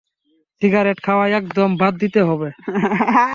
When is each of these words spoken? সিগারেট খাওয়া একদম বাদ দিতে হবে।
সিগারেট 0.61 0.97
খাওয়া 1.03 1.25
একদম 1.31 1.69
বাদ 1.77 1.93
দিতে 1.97 2.21
হবে। 2.23 2.49